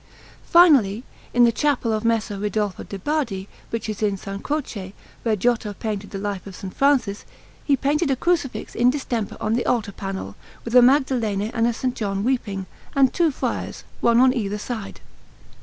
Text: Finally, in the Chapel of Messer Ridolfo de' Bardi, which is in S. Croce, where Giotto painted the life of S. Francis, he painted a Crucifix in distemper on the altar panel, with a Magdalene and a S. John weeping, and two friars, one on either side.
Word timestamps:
Finally, 0.47 1.03
in 1.31 1.43
the 1.43 1.51
Chapel 1.51 1.93
of 1.93 2.03
Messer 2.03 2.39
Ridolfo 2.39 2.81
de' 2.81 2.97
Bardi, 2.97 3.47
which 3.69 3.87
is 3.87 4.01
in 4.01 4.13
S. 4.15 4.41
Croce, 4.41 4.95
where 5.21 5.35
Giotto 5.35 5.73
painted 5.73 6.09
the 6.09 6.17
life 6.17 6.47
of 6.47 6.55
S. 6.63 6.73
Francis, 6.73 7.23
he 7.63 7.75
painted 7.77 8.09
a 8.09 8.15
Crucifix 8.15 8.73
in 8.73 8.89
distemper 8.89 9.37
on 9.39 9.53
the 9.53 9.65
altar 9.67 9.91
panel, 9.91 10.35
with 10.65 10.75
a 10.75 10.81
Magdalene 10.81 11.51
and 11.53 11.67
a 11.67 11.69
S. 11.69 11.85
John 11.93 12.23
weeping, 12.23 12.65
and 12.95 13.13
two 13.13 13.29
friars, 13.29 13.83
one 13.99 14.19
on 14.19 14.33
either 14.33 14.57
side. 14.57 15.01